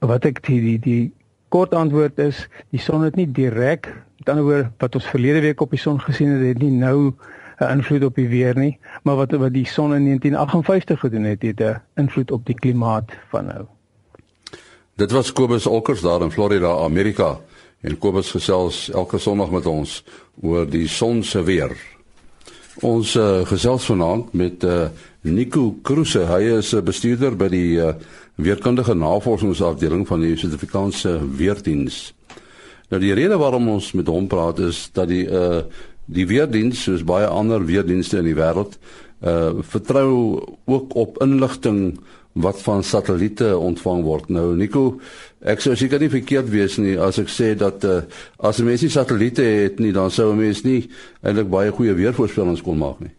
Wat 0.00 0.24
ek 0.24 0.40
die 0.46 0.60
die, 0.60 0.78
die 0.78 1.12
kort 1.52 1.74
antwoord 1.76 2.18
is 2.18 2.46
die 2.74 2.80
son 2.80 3.04
het 3.04 3.16
nie 3.16 3.28
direk 3.30 3.90
met 4.18 4.32
ander 4.32 4.46
woorde 4.46 4.70
wat 4.80 4.96
ons 4.98 5.10
verlede 5.12 5.44
week 5.44 5.60
op 5.60 5.70
die 5.70 5.80
son 5.80 6.00
gesien 6.00 6.32
het 6.34 6.46
het 6.54 6.62
nie 6.64 6.72
nou 6.72 7.12
'n 7.58 7.70
invloed 7.70 8.04
op 8.04 8.14
die 8.14 8.28
weer 8.28 8.56
nie, 8.58 8.78
maar 9.02 9.16
wat 9.16 9.30
wat 9.30 9.52
die 9.52 9.66
son 9.66 9.94
in 9.94 10.04
1958 10.04 11.00
gedoen 11.00 11.24
het 11.24 11.42
het 11.42 11.60
'n 11.60 11.80
invloed 11.94 12.30
op 12.30 12.46
die 12.46 12.54
klimaat 12.54 13.10
van 13.28 13.44
nou. 13.46 13.64
Dit 14.96 15.10
was 15.10 15.32
Kobus 15.32 15.66
Olkers 15.66 16.00
daar 16.00 16.22
in 16.22 16.30
Florida, 16.30 16.76
Amerika. 16.76 17.40
En 17.80 17.98
Kobus 17.98 18.30
gesels 18.30 18.90
elke 18.90 19.18
Sondag 19.18 19.50
met 19.50 19.66
ons 19.66 20.04
oor 20.40 20.70
die 20.70 20.88
son 20.88 21.22
se 21.22 21.42
weer. 21.42 21.76
Ons 22.80 23.14
uh, 23.14 23.42
gesels 23.46 23.84
vanaand 23.84 24.32
met 24.32 24.64
uh, 24.64 24.86
Nico 25.20 25.76
Kruse. 25.82 26.18
Hy 26.18 26.56
is 26.58 26.72
'n 26.72 26.76
uh, 26.76 26.82
bestuurder 26.82 27.36
by 27.36 27.48
die 27.48 27.76
uh, 27.76 27.94
weerkundige 28.34 28.94
navorsingsafdeling 28.94 30.06
van 30.06 30.20
die 30.20 30.36
Suid-Afrikaanse 30.36 31.20
Weerdiens. 31.36 32.14
Nou 32.88 33.00
die 33.00 33.14
rede 33.14 33.36
waarom 33.36 33.68
ons 33.68 33.92
met 33.92 34.06
hom 34.06 34.26
praat 34.26 34.58
is 34.58 34.88
dat 34.92 35.08
die 35.08 35.26
uh, 35.26 35.62
die 36.06 36.26
weerdiens 36.26 36.82
soos 36.82 37.04
baie 37.04 37.26
ander 37.26 37.64
weerdienste 37.64 38.18
in 38.18 38.28
die 38.28 38.36
wêreld 38.36 38.78
uh, 39.24 39.60
vertrou 39.60 40.42
ook 40.64 40.94
op 40.94 41.22
inligting 41.22 41.98
wat 42.34 42.58
van 42.62 42.82
satelliete 42.82 43.58
ontvang 43.58 44.02
word. 44.02 44.28
Nou 44.28 44.56
Nico, 44.58 44.98
ek 45.46 45.62
sou 45.62 45.76
seker 45.78 46.02
nie 46.02 46.10
verkeerd 46.10 46.48
wees 46.50 46.76
nie 46.82 46.96
as 46.98 47.20
ek 47.22 47.30
sê 47.30 47.52
dat 47.54 47.84
uh, 47.86 48.00
as 48.38 48.58
'n 48.58 48.66
mens 48.66 48.82
nie 48.82 48.90
satelliete 48.90 49.42
het 49.42 49.78
nie, 49.78 49.92
dan 49.92 50.10
sou 50.10 50.32
'n 50.32 50.38
mens 50.38 50.64
nie 50.64 50.90
eintlik 51.22 51.50
baie 51.50 51.70
goeie 51.70 51.94
weervoorspellings 51.94 52.62
kon 52.62 52.78
maak 52.78 53.00
nie. 53.00 53.12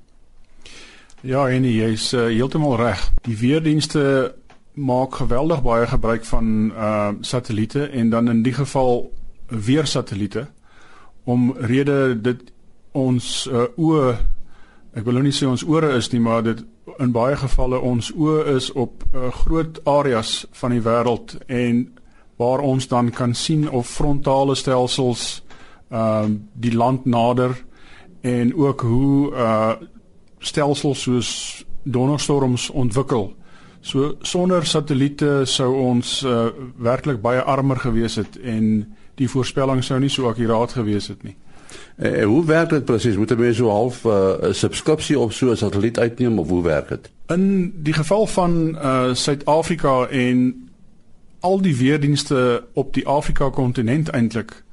Ja, 1.21 1.49
en 1.49 1.63
jy's 1.63 2.13
uh, 2.13 2.27
heeltemal 2.27 2.75
reg. 2.77 3.11
Die 3.23 3.37
weerdienste 3.37 4.35
maak 4.73 5.15
geweldig 5.15 5.61
baie 5.63 5.87
gebruik 5.87 6.25
van 6.25 6.71
uh 6.75 7.09
satelliete 7.21 7.87
en 7.87 8.09
dan 8.09 8.29
in 8.29 8.43
die 8.43 8.53
geval 8.53 9.11
weer 9.47 9.85
satelliete 9.87 10.47
om 11.23 11.55
rede 11.57 12.21
dit 12.21 12.51
ons 12.95 13.47
uh, 13.51 13.67
oë 13.77 14.15
ek 14.95 15.03
wil 15.03 15.17
nou 15.17 15.25
nie 15.25 15.35
sê 15.35 15.47
ons 15.47 15.63
ore 15.67 15.91
is 15.97 16.07
nie, 16.13 16.21
maar 16.23 16.43
dit 16.45 16.61
in 17.03 17.11
baie 17.11 17.35
gevalle 17.35 17.79
ons 17.83 18.11
oë 18.15 18.55
is 18.55 18.69
op 18.71 19.03
uh, 19.11 19.27
groot 19.43 19.81
areas 19.89 20.45
van 20.55 20.71
die 20.71 20.83
wêreld 20.85 21.35
en 21.51 21.85
waar 22.39 22.63
ons 22.63 22.87
dan 22.91 23.11
kan 23.15 23.35
sien 23.35 23.67
of 23.69 23.87
frontale 23.87 24.55
stelsels 24.55 25.41
ehm 25.89 26.31
uh, 26.31 26.37
die 26.53 26.73
land 26.73 27.05
nader 27.05 27.53
en 28.25 28.55
ook 28.55 28.81
hoe 28.81 29.31
uh 29.31 29.73
stelsels 30.39 31.01
soos 31.01 31.29
donderstorms 31.83 32.69
ontwikkel. 32.69 33.33
So 33.81 34.15
sonder 34.21 34.65
satelliete 34.65 35.45
sou 35.45 35.71
ons 35.77 36.23
uh 36.25 36.49
werklik 36.77 37.21
baie 37.21 37.41
armer 37.41 37.77
gewees 37.77 38.15
het 38.15 38.37
en 38.41 38.95
die 39.15 39.29
voorspelling 39.29 39.83
sou 39.83 39.99
nie 39.99 40.09
so 40.09 40.29
akkuraat 40.29 40.73
gewees 40.73 41.07
het 41.07 41.23
nie. 41.23 41.35
En 41.95 42.23
hoe 42.23 42.45
werk 42.45 42.69
dit 42.69 42.85
presies? 42.85 43.17
Moet 43.17 43.31
'n 43.31 43.39
mens 43.39 43.57
so 43.57 43.69
half 43.69 44.05
eh, 44.05 44.11
'n 44.11 44.45
uh, 44.45 44.53
subskripsie 44.53 45.19
op 45.19 45.31
so 45.31 45.51
'n 45.51 45.57
satelliet 45.57 45.99
uitneem 45.99 46.39
of 46.39 46.49
hoe 46.49 46.63
werk 46.63 46.87
dit? 46.87 47.11
In 47.27 47.73
die 47.83 47.93
geval 47.93 48.27
van 48.27 48.77
uh 48.81 49.13
Suid-Afrika 49.13 50.05
en 50.07 50.69
al 51.39 51.61
die 51.61 51.77
weerdienste 51.77 52.63
op 52.73 52.93
die 52.93 53.07
Afrika 53.07 53.49
kontinent 53.49 54.09
eintlik 54.09 54.63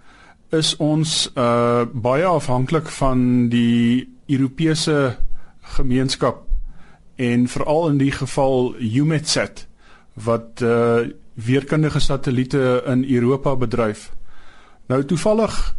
is 0.48 0.76
ons 0.76 1.30
uh 1.34 1.82
baie 1.92 2.24
afhanklik 2.24 2.88
van 2.88 3.48
die 3.48 4.08
Europese 4.26 5.16
gemeenskap 5.60 6.42
en 7.14 7.48
veral 7.48 7.88
in 7.88 7.98
die 7.98 8.12
geval 8.12 8.74
EUMETSAT 8.78 9.66
wat 10.12 10.60
uh 10.60 10.98
weerkundige 11.34 12.00
satelliete 12.00 12.82
in 12.86 13.04
Europa 13.14 13.56
bedryf. 13.56 14.12
Nou 14.86 15.04
toevallig 15.04 15.74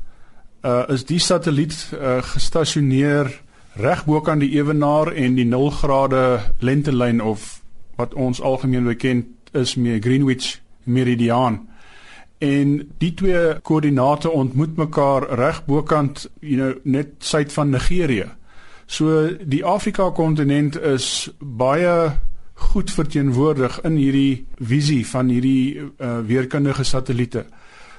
uh, 0.63 0.83
is 0.87 1.05
die 1.05 1.19
satelliet 1.19 1.75
uh, 1.93 2.21
gestasioneer 2.23 3.31
reg 3.73 4.05
bo 4.05 4.21
kan 4.21 4.39
die 4.39 4.51
ewenaar 4.57 5.11
en 5.13 5.35
die 5.35 5.45
0 5.45 5.69
grade 5.69 6.39
lentelyn 6.59 7.21
of 7.21 7.61
wat 7.97 8.13
ons 8.13 8.41
algemeen 8.41 8.85
bekend 8.89 9.25
is 9.53 9.75
met 9.75 10.03
Greenwich 10.03 10.59
meridiaan. 10.83 11.67
En 12.37 12.91
die 12.97 13.13
twee 13.13 13.59
koördinate 13.61 14.29
ontmoet 14.29 14.75
mekaar 14.75 15.27
reg 15.39 15.65
bokant, 15.65 16.29
you 16.39 16.55
know, 16.55 16.73
net 16.83 17.07
suid 17.19 17.53
van 17.53 17.69
Nigerië. 17.69 18.27
So 18.85 19.29
die 19.39 19.63
Afrika 19.65 20.09
kontinent 20.11 20.75
is 20.75 21.31
baie 21.39 22.17
goed 22.53 22.91
verteenwoordig 22.91 23.79
in 23.87 23.95
hierdie 23.97 24.45
visie 24.59 25.01
van 25.07 25.29
hierdie 25.31 25.79
uh, 25.79 26.19
weerkundige 26.27 26.83
satelliete. 26.83 27.45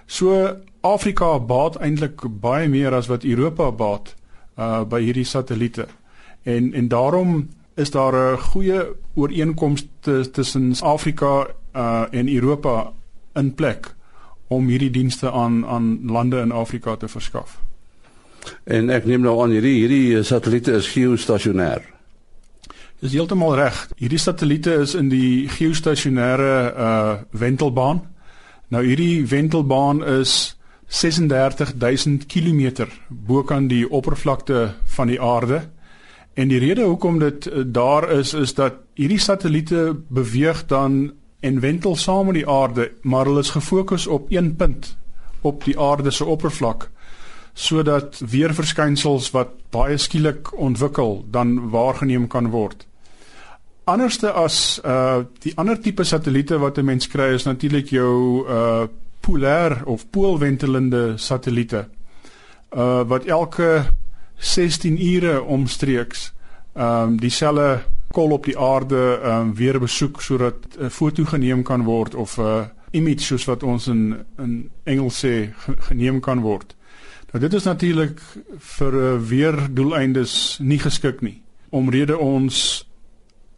So 0.06 0.56
Afrika 0.84 1.38
baat 1.40 1.78
eintlik 1.80 2.26
baie 2.40 2.68
meer 2.68 2.92
as 2.92 3.06
wat 3.08 3.24
Europa 3.24 3.70
baat 3.72 4.14
uh 4.60 4.82
by 4.84 5.00
hierdie 5.00 5.24
satelliete. 5.24 5.86
En 6.42 6.72
en 6.74 6.88
daarom 6.88 7.48
is 7.74 7.90
daar 7.90 8.14
'n 8.14 8.38
goeie 8.38 8.86
ooreenkoms 9.14 9.86
tussen 10.32 10.74
Afrika 10.80 11.46
uh 11.74 12.04
en 12.10 12.28
Europa 12.28 12.92
in 13.34 13.54
plek 13.54 13.94
om 14.48 14.68
hierdie 14.68 14.90
dienste 14.90 15.30
aan 15.30 15.66
aan 15.66 15.98
lande 16.06 16.40
in 16.40 16.52
Afrika 16.52 16.96
te 16.96 17.08
verskaf. 17.08 17.60
En 18.64 18.90
ek 18.90 19.04
neem 19.04 19.20
nou 19.20 19.42
aan 19.42 19.50
hierdie 19.50 19.78
hierdie 19.78 20.22
satelliete 20.22 20.72
is 20.72 20.88
geostasionêr. 20.88 21.82
Dis 23.00 23.12
heeltemal 23.12 23.54
reg. 23.54 23.88
Hierdie 23.96 24.18
satelliete 24.18 24.74
is 24.74 24.94
in 24.94 25.08
die 25.08 25.48
geostasionêre 25.48 26.74
uh 26.76 27.14
wentelbaan. 27.30 28.02
Nou 28.68 28.84
hierdie 28.84 29.26
wentelbaan 29.26 30.04
is 30.04 30.56
36000 30.86 32.26
km 32.26 32.86
bokant 33.08 33.68
die 33.68 33.90
oppervlakte 33.90 34.74
van 34.84 35.06
die 35.06 35.20
aarde. 35.20 35.68
En 36.34 36.48
die 36.48 36.58
rede 36.58 36.82
hoekom 36.82 37.18
dit 37.18 37.46
uh, 37.46 37.62
daar 37.66 38.10
is 38.10 38.34
is 38.34 38.54
dat 38.54 38.74
hierdie 38.94 39.18
satelliete 39.18 39.96
beweeg 40.08 40.66
dan 40.66 41.12
en 41.40 41.60
wentel 41.60 41.96
saam 41.96 42.26
met 42.26 42.34
die 42.34 42.48
aarde, 42.48 42.92
maar 43.02 43.26
hulle 43.26 43.40
is 43.40 43.50
gefokus 43.50 44.06
op 44.06 44.30
een 44.32 44.56
punt 44.56 44.96
op 45.40 45.64
die 45.64 45.78
aarde 45.80 46.10
se 46.10 46.24
oppervlak 46.24 46.90
sodat 47.54 48.18
weerverskynsels 48.18 49.30
wat 49.30 49.52
baie 49.70 49.94
skielik 49.98 50.50
ontwikkel 50.58 51.20
dan 51.30 51.70
waargeneem 51.70 52.26
kan 52.26 52.50
word. 52.50 52.86
Anderste 53.84 54.32
as 54.32 54.80
uh 54.82 55.22
die 55.44 55.52
ander 55.60 55.78
tipe 55.80 56.04
satelliete 56.04 56.58
wat 56.58 56.78
'n 56.78 56.84
mens 56.84 57.06
kry 57.08 57.34
is 57.34 57.44
natuurlik 57.44 57.88
jou 57.94 58.48
uh 58.48 58.86
polêr 59.24 59.80
of 59.84 60.06
poolwentelende 60.10 61.16
satelliete. 61.16 61.88
Uh 62.76 63.02
wat 63.08 63.24
elke 63.24 63.84
16 64.36 64.98
ure 65.14 65.42
omstreeks 65.42 66.32
ehm 66.74 67.02
um, 67.02 67.16
dieselfde 67.16 67.82
kol 68.10 68.30
op 68.30 68.44
die 68.44 68.58
aarde 68.58 69.20
ehm 69.22 69.40
um, 69.40 69.54
weer 69.54 69.78
besoek 69.80 70.22
sodat 70.22 70.54
'n 70.78 70.90
foto 70.90 71.24
geneem 71.24 71.62
kan 71.62 71.84
word 71.84 72.14
of 72.14 72.38
'n 72.38 72.42
uh, 72.42 72.64
image 72.90 73.24
soos 73.24 73.44
wat 73.44 73.62
ons 73.62 73.86
in 73.86 74.24
in 74.38 74.70
Engels 74.84 75.24
sê 75.24 75.50
geneem 75.88 76.20
kan 76.20 76.40
word. 76.40 76.76
Nou 77.32 77.42
dit 77.42 77.54
is 77.54 77.64
natuurlik 77.64 78.20
vir 78.78 78.94
uh, 78.94 79.20
weer 79.20 79.56
doeleindes 79.70 80.58
nie 80.62 80.78
geskik 80.78 81.20
nie. 81.20 81.42
Omrede 81.70 82.18
ons 82.18 82.86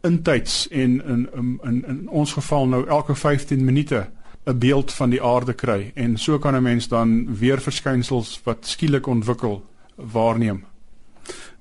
intyds 0.01 0.67
en 0.67 1.03
in 1.05 1.29
in 1.35 1.59
in 1.63 1.83
in 1.87 2.09
ons 2.09 2.33
geval 2.33 2.67
nou 2.67 2.87
elke 2.87 3.15
15 3.15 3.65
minute 3.65 4.07
'n 4.47 4.57
beeld 4.57 4.93
van 4.93 5.09
die 5.09 5.23
aarde 5.23 5.53
kry 5.53 5.91
en 5.95 6.17
so 6.17 6.39
kan 6.39 6.55
'n 6.55 6.63
mens 6.63 6.87
dan 6.87 7.37
weer 7.39 7.61
verskynsels 7.61 8.41
wat 8.43 8.57
skielik 8.67 9.07
ontwikkel 9.07 9.65
waarneem. 9.95 10.63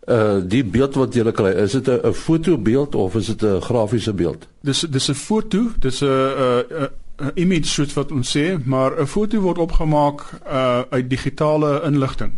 Uh 0.08 0.38
die 0.42 0.64
beeld 0.64 0.94
wat 0.94 1.14
jy 1.14 1.32
kry, 1.32 1.50
is 1.50 1.72
dit 1.72 1.88
'n 1.88 2.12
fotobeeld 2.12 2.94
of 2.94 3.14
is 3.14 3.26
dit 3.26 3.42
'n 3.42 3.60
grafiese 3.60 4.12
beeld? 4.12 4.48
Dis 4.60 4.80
dis 4.80 5.08
'n 5.08 5.14
foto, 5.14 5.70
dis 5.78 6.00
'n 6.00 6.06
'n 6.06 6.88
'n 7.18 7.30
image 7.34 7.66
soos 7.66 7.94
wat 7.94 8.12
ons 8.12 8.36
sê, 8.36 8.64
maar 8.64 9.00
'n 9.00 9.06
foto 9.06 9.40
word 9.40 9.58
opgemaak 9.58 10.20
uh 10.46 10.82
uit 10.90 11.10
digitale 11.10 11.82
inligting. 11.84 12.32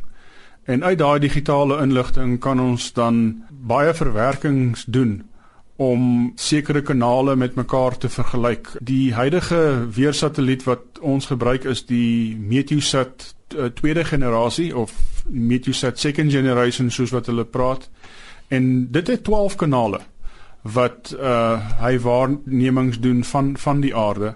En 0.65 0.85
uit 0.85 0.99
daai 0.99 1.19
digitale 1.19 1.83
inligting 1.83 2.39
kan 2.41 2.61
ons 2.61 2.93
dan 2.93 3.45
baie 3.51 3.95
verwerkings 3.95 4.85
doen 4.85 5.23
om 5.79 6.33
sekere 6.35 6.83
kanale 6.83 7.37
met 7.37 7.55
mekaar 7.55 7.97
te 7.97 8.09
vergelyk. 8.11 8.73
Die 8.83 9.15
huidige 9.15 9.87
weersatelliet 9.95 10.65
wat 10.67 10.99
ons 11.01 11.29
gebruik 11.31 11.69
is 11.71 11.85
die 11.87 12.35
Meteosat 12.37 13.35
uh, 13.55 13.71
tweede 13.79 14.03
generasie 14.05 14.73
of 14.77 14.93
Meteosat 15.31 15.99
second 15.99 16.35
generation 16.35 16.91
soos 16.91 17.15
wat 17.15 17.31
hulle 17.31 17.47
praat. 17.47 17.87
En 18.51 18.89
dit 18.91 19.07
het 19.07 19.25
12 19.25 19.55
kanale 19.55 20.03
wat 20.67 21.15
uh 21.15 21.63
hy 21.79 21.95
waarnemings 22.03 22.99
doen 22.99 23.23
van 23.25 23.55
van 23.57 23.81
die 23.81 23.95
aarde. 23.97 24.35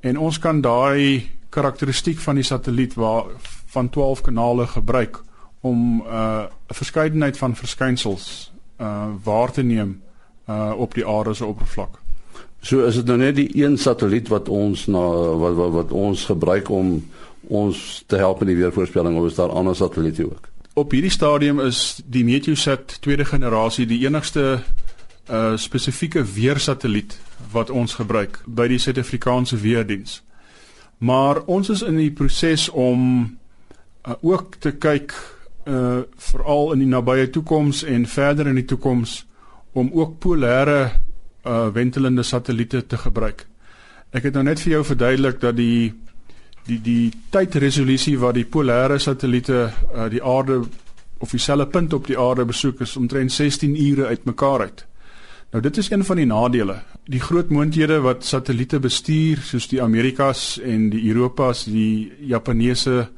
En 0.00 0.18
ons 0.18 0.38
kan 0.38 0.60
daai 0.62 1.26
karakteristiek 1.50 2.22
van 2.22 2.38
die 2.38 2.46
satelliet 2.46 2.94
waar 2.94 3.34
van 3.74 3.90
12 3.90 4.20
kanale 4.30 4.66
gebruik 4.66 5.18
om 5.60 6.00
uh 6.06 6.46
'n 6.70 6.74
verskeidenheid 6.74 7.38
van 7.38 7.56
verskynsels 7.56 8.52
uh 8.78 9.10
waar 9.24 9.52
te 9.52 9.62
neem 9.62 10.02
uh 10.48 10.72
op 10.76 10.94
die 10.94 11.06
aarde 11.06 11.34
se 11.34 11.44
oppervlak. 11.44 11.98
So 12.60 12.84
is 12.86 12.94
dit 12.94 13.06
nou 13.06 13.18
net 13.18 13.36
die 13.36 13.50
een 13.54 13.78
satelliet 13.78 14.28
wat 14.28 14.48
ons 14.48 14.86
na 14.86 15.04
wat 15.38 15.54
wat, 15.54 15.70
wat 15.70 15.92
ons 15.92 16.24
gebruik 16.24 16.70
om 16.70 16.98
ons 17.46 18.02
te 18.06 18.16
help 18.16 18.40
in 18.42 18.50
die 18.50 18.58
weervoorspelling 18.58 19.18
of 19.18 19.26
is 19.26 19.38
daar 19.38 19.54
ander 19.54 19.76
satelliete 19.76 20.24
ook? 20.24 20.48
Op 20.74 20.90
hierdie 20.90 21.10
stadium 21.10 21.60
is 21.60 22.00
die 22.04 22.24
Meteosat 22.24 22.98
tweede 23.00 23.24
generasie 23.24 23.86
die 23.86 24.02
enigste 24.06 24.62
uh 25.30 25.56
spesifieke 25.56 26.24
weersatelliet 26.24 27.18
wat 27.52 27.70
ons 27.70 27.94
gebruik 27.94 28.40
by 28.46 28.68
die 28.68 28.78
Suid-Afrikaanse 28.78 29.56
weerdiens. 29.56 30.22
Maar 30.98 31.42
ons 31.46 31.70
is 31.70 31.82
in 31.82 31.96
die 31.96 32.10
proses 32.10 32.68
om 32.68 33.00
uh, 34.06 34.14
ook 34.20 34.54
te 34.58 34.72
kyk 34.72 35.14
uh 35.66 36.02
veral 36.16 36.72
in 36.72 36.84
die 36.84 36.90
nabye 36.90 37.30
toekoms 37.30 37.82
en 37.84 38.06
verder 38.06 38.46
in 38.46 38.54
die 38.54 38.68
toekoms 38.68 39.24
om 39.76 39.90
ook 39.92 40.16
polêre 40.24 40.80
uh 41.46 41.68
wentelende 41.72 42.22
satelliete 42.22 42.86
te 42.86 42.96
gebruik. 42.98 43.44
Ek 44.10 44.24
het 44.26 44.34
nou 44.34 44.42
net 44.46 44.60
vir 44.62 44.78
jou 44.78 44.82
verduidelik 44.84 45.40
dat 45.40 45.56
die 45.56 45.92
die 46.66 46.80
die 46.82 47.12
tydresolusie 47.30 48.16
wat 48.18 48.34
die 48.34 48.48
polêre 48.56 48.98
satelliete 48.98 49.60
uh 49.68 50.08
die 50.10 50.22
aarde 50.22 50.62
of 51.18 51.30
dieselfde 51.30 51.66
punt 51.72 51.92
op 51.92 52.06
die 52.06 52.18
aarde 52.18 52.44
besoek 52.44 52.80
is 52.80 52.96
omtrent 52.96 53.32
16 53.32 53.76
ure 53.76 54.06
uitmekaar 54.06 54.60
uit. 54.60 54.86
Nou 55.52 55.62
dit 55.62 55.76
is 55.76 55.90
een 55.90 56.04
van 56.04 56.16
die 56.16 56.26
nadele. 56.26 56.80
Die 57.04 57.20
groot 57.20 57.50
moonthede 57.50 58.00
wat 58.00 58.24
satelliete 58.24 58.80
bestuur 58.80 59.44
soos 59.44 59.68
die 59.68 59.82
Amerikas 59.82 60.58
en 60.58 60.90
die 60.90 61.04
Europas, 61.12 61.64
die 61.64 62.12
Japaneese 62.20 63.08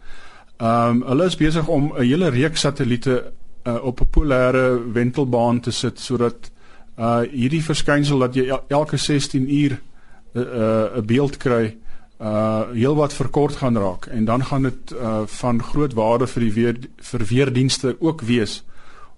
ehm 0.58 1.02
um, 1.02 1.02
hulle 1.06 1.26
is 1.30 1.36
besig 1.38 1.68
om 1.68 1.92
'n 1.94 2.02
hele 2.02 2.28
reeks 2.34 2.60
satelliete 2.60 3.32
uh, 3.68 3.84
op 3.84 4.00
'n 4.00 4.10
polêre 4.10 4.92
wentelbaan 4.92 5.60
te 5.60 5.70
sit 5.70 6.00
sodat 6.00 6.50
uh 6.98 7.20
hierdie 7.30 7.62
verskynsel 7.62 8.18
dat 8.18 8.34
jy 8.34 8.60
elke 8.68 8.96
16 8.96 9.54
uur 9.54 9.72
'n 9.72 10.38
uh, 10.38 10.42
'n 10.42 10.98
uh, 10.98 11.04
beeld 11.04 11.36
kry 11.36 11.76
uh 12.20 12.62
heelwat 12.72 13.12
verkort 13.14 13.56
gaan 13.56 13.76
raak 13.78 14.06
en 14.06 14.24
dan 14.24 14.44
gaan 14.44 14.62
dit 14.62 14.92
uh 14.92 15.22
van 15.26 15.62
groot 15.62 15.92
waarde 15.92 16.26
vir 16.26 16.42
die 16.42 16.52
weer 16.52 16.76
vir 16.96 17.24
weerdienste 17.24 17.96
ook 18.00 18.20
wees 18.20 18.64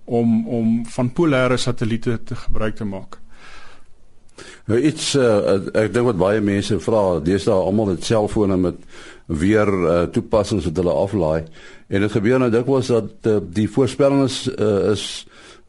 om 0.04 0.48
om 0.48 0.86
van 0.86 1.12
polêre 1.12 1.56
satelliete 1.56 2.22
te 2.24 2.34
gebruik 2.34 2.76
te 2.76 2.84
maak. 2.84 3.18
Nou 4.70 4.80
iets 4.80 5.14
uh, 5.18 5.56
ek 5.74 5.92
dink 5.94 6.06
wat 6.06 6.20
baie 6.20 6.40
mense 6.44 6.78
vra, 6.82 7.04
deesdae 7.24 7.56
almal 7.56 7.94
het 7.94 8.04
selfone 8.06 8.56
met 8.56 8.78
weer 9.26 9.68
uh, 9.68 10.02
toepassings 10.12 10.66
wat 10.68 10.76
hulle 10.82 10.94
aflaai. 10.94 11.44
En 11.88 12.06
dit 12.06 12.12
gebeur 12.12 12.38
nou 12.38 12.50
dikwels 12.50 12.90
dat 12.90 13.30
uh, 13.30 13.38
die 13.42 13.68
voorspelling 13.70 14.24
is 14.26 14.44
uh, 14.56 14.92
is 14.92 15.06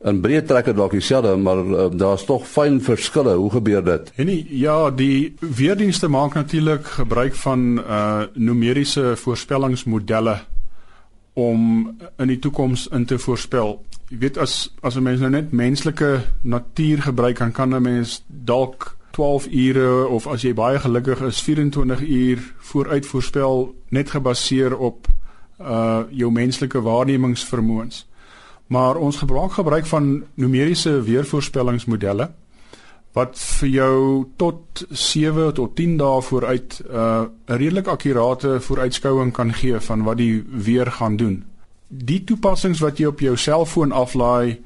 in 0.01 0.17
breë 0.21 0.41
trekke 0.49 0.73
dalk 0.73 0.95
dieselfde 0.97 1.35
maar 1.37 1.59
uh, 1.61 1.87
daar's 1.93 2.25
tog 2.25 2.47
fyn 2.49 2.79
verskille. 2.81 3.35
Hoe 3.37 3.51
gebeur 3.53 3.83
dit? 3.85 4.11
En 4.15 4.29
nie, 4.29 4.41
ja 4.57 4.89
die 4.89 5.35
weerdienste 5.39 6.09
maak 6.09 6.33
natuurlik 6.33 6.87
gebruik 6.97 7.37
van 7.43 7.77
uh, 7.79 8.23
numeriese 8.33 9.13
voorspellingsmodelle 9.15 10.39
om 11.33 11.61
in 12.17 12.27
die 12.27 12.39
toekoms 12.39 12.87
in 12.91 13.05
te 13.05 13.19
voorspel 13.19 13.79
jy 14.11 14.17
weet 14.19 14.37
as 14.37 14.69
as 14.83 14.95
'n 14.95 15.03
mens 15.03 15.19
nou 15.19 15.29
net 15.29 15.51
menslike 15.51 16.23
natuur 16.43 17.01
gebruik 17.01 17.35
kan 17.35 17.51
kan 17.51 17.73
'n 17.75 17.81
mens 17.81 18.23
dalk 18.27 18.97
12 19.11 19.47
ure 19.51 20.07
of 20.07 20.27
as 20.27 20.41
jy 20.41 20.53
baie 20.53 20.79
gelukkig 20.79 21.21
is 21.21 21.41
24 21.41 22.01
uur 22.01 22.53
vooruit 22.57 23.05
voorspel 23.05 23.75
net 23.89 24.09
gebaseer 24.09 24.77
op 24.77 25.07
uh 25.59 26.03
jou 26.09 26.31
menslike 26.31 26.81
waarnemingsvermoëns. 26.81 28.07
Maar 28.67 28.95
ons 28.95 29.17
gebruik 29.17 29.51
gebruik 29.51 29.85
van 29.85 30.23
numeriese 30.33 31.01
weervoorspellingsmodelle 31.01 32.31
wat 33.13 33.39
vir 33.39 33.69
jou 33.69 34.25
tot 34.35 34.85
7 34.89 35.53
tot 35.53 35.75
10 35.75 35.97
dae 35.97 36.21
vooruit 36.21 36.81
uh 36.89 37.25
'n 37.47 37.57
redelik 37.57 37.87
akkurate 37.87 38.59
vooruitskouing 38.59 39.31
kan 39.33 39.53
gee 39.53 39.79
van 39.79 40.03
wat 40.03 40.17
die 40.17 40.43
weer 40.51 40.91
gaan 40.91 41.15
doen. 41.15 41.50
Die 41.91 42.23
toepassings 42.23 42.79
wat 42.79 42.99
jy 42.99 43.09
op 43.11 43.19
jou 43.19 43.35
selfoon 43.35 43.91
aflaai 43.91 44.61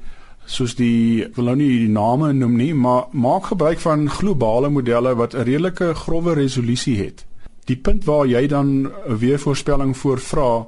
soos 0.46 0.76
die 0.78 1.26
wil 1.34 1.50
nou 1.50 1.56
nie 1.58 1.68
die 1.82 1.90
name 1.90 2.30
noem 2.32 2.54
nie, 2.54 2.72
maar 2.74 3.08
maak 3.10 3.50
gebruik 3.50 3.80
van 3.82 4.06
globale 4.10 4.70
modelle 4.70 5.14
wat 5.18 5.34
'n 5.34 5.42
redelike 5.42 5.94
grouwe 5.94 6.34
resolusie 6.34 6.96
het. 7.02 7.26
Die 7.66 7.76
punt 7.76 8.04
waar 8.04 8.26
jy 8.26 8.46
dan 8.46 8.86
'n 8.86 9.18
weervoorspelling 9.18 9.96
voorvra 9.96 10.66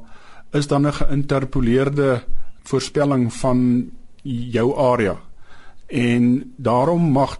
is 0.53 0.67
dan 0.67 0.87
'n 0.87 0.93
geïnterpoleerde 0.93 2.23
voorspelling 2.62 3.33
van 3.33 3.91
jou 4.23 4.77
area. 4.77 5.17
En 5.87 6.53
daarom 6.57 7.03
mag 7.12 7.38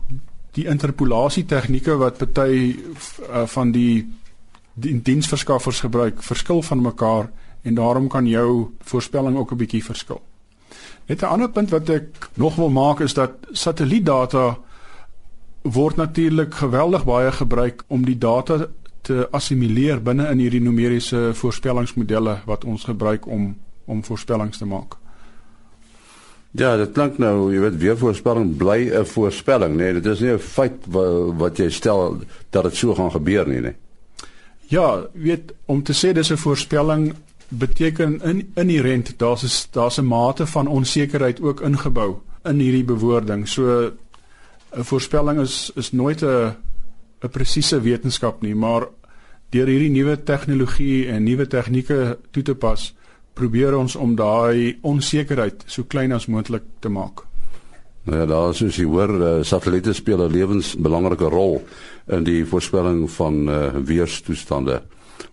die 0.53 0.67
interpolasie 0.67 1.45
tegnieke 1.45 1.97
wat 1.97 2.19
party 2.19 2.77
uh, 3.31 3.47
van 3.47 3.73
die 3.73 4.09
die 4.75 5.03
diensverskaffers 5.03 5.81
gebruik 5.81 6.23
verskil 6.23 6.63
van 6.63 6.81
mekaar 6.81 7.31
en 7.69 7.75
daarom 7.75 8.09
kan 8.09 8.27
jou 8.27 8.71
voorspelling 8.81 9.37
ook 9.37 9.53
'n 9.53 9.57
bietjie 9.57 9.85
verskil. 9.85 10.23
Net 11.07 11.23
'n 11.23 11.33
ander 11.35 11.51
punt 11.51 11.71
wat 11.71 11.89
ek 11.89 12.29
nog 12.35 12.57
wil 12.57 12.71
maak 12.71 13.01
is 13.01 13.15
dat 13.15 13.31
satellietdata 13.53 14.59
word 15.63 15.97
natuurlik 15.97 16.55
geweldig 16.55 17.05
baie 17.05 17.33
gebruik 17.33 17.85
om 17.87 18.05
die 18.05 18.19
data 18.19 18.67
te 19.01 19.29
assimileer 19.31 20.03
binne 20.03 20.29
in 20.31 20.39
hierdie 20.39 20.61
numeriese 20.61 21.31
voorspellingsmodelle 21.35 22.39
wat 22.45 22.65
ons 22.65 22.85
gebruik 22.85 23.27
om 23.27 23.57
om 23.89 24.05
voorspellings 24.05 24.59
te 24.59 24.67
maak. 24.69 24.99
Ja, 26.51 26.77
dit 26.77 26.93
klink 26.93 27.19
nou, 27.19 27.49
jy 27.53 27.61
weet, 27.61 27.77
weer 27.81 27.97
voorspelling 27.97 28.57
bly 28.57 28.91
'n 28.93 29.05
voorspelling, 29.05 29.77
nee, 29.77 29.93
dit 29.93 30.07
is 30.07 30.21
nie 30.21 30.33
'n 30.33 30.39
feit 30.39 30.77
wat, 30.87 31.35
wat 31.37 31.57
jy 31.57 31.71
stel 31.71 32.21
dat 32.51 32.63
dit 32.63 32.77
so 32.77 32.95
gaan 32.95 33.11
gebeur 33.11 33.49
nie, 33.49 33.61
nee. 33.61 33.77
Ja, 34.69 35.07
weet 35.13 35.55
om 35.67 35.83
te 35.83 35.93
sê 35.93 36.13
dis 36.13 36.31
'n 36.31 36.37
voorspelling 36.37 37.15
beteken 37.49 38.21
in 38.23 38.51
inherent 38.55 39.19
daar's 39.19 39.69
daar's 39.71 39.99
'n 39.99 40.07
mate 40.07 40.47
van 40.47 40.67
onsekerheid 40.67 41.41
ook 41.41 41.61
ingebou 41.61 42.17
in 42.45 42.59
hierdie 42.59 42.85
bewoording. 42.85 43.49
So 43.49 43.93
'n 44.77 44.85
voorspelling 44.85 45.41
is 45.41 45.73
is 45.75 45.93
nooit 45.93 46.23
'n 46.23 46.57
'n 47.23 47.31
presiese 47.31 47.81
wetenskap 47.81 48.43
nie, 48.43 48.55
maar 48.55 48.89
deur 49.51 49.67
hierdie 49.67 49.91
nuwe 49.91 50.23
tegnologie 50.23 51.09
en 51.09 51.23
nuwe 51.23 51.47
tegnieke 51.47 52.19
toe 52.31 52.43
te 52.43 52.55
pas, 52.55 52.95
probeer 53.33 53.77
ons 53.77 53.97
om 53.97 54.15
daai 54.15 54.79
onsekerheid 54.81 55.65
so 55.67 55.85
klein 55.85 56.13
as 56.13 56.27
moontlik 56.27 56.63
te 56.79 56.89
maak. 56.89 57.25
Nou 58.09 58.21
ja, 58.21 58.27
daar 58.27 58.55
soos 58.55 58.77
jy 58.77 58.85
hoor, 58.89 59.11
uh, 59.21 59.33
satelliete 59.43 59.93
speel 59.93 60.23
'n 60.25 60.33
lewensbelangrike 60.33 61.29
rol 61.29 61.65
in 62.07 62.25
die 62.25 62.45
voorspelling 62.45 63.11
van 63.11 63.49
uh, 63.49 63.75
weerstoestande. 63.85 64.83